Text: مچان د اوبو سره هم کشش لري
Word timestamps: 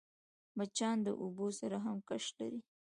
مچان 0.57 0.97
د 1.03 1.07
اوبو 1.21 1.47
سره 1.59 1.77
هم 1.85 1.97
کشش 2.09 2.27
لري 2.39 2.59